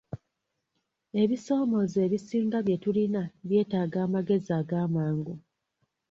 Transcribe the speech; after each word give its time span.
Ebisoomooza 1.21 1.97
ebisinga 2.05 2.57
bye 2.65 2.77
tulina 2.83 3.21
byetaaga 3.47 3.97
amagezi 4.05 4.51
agamangu. 4.61 5.33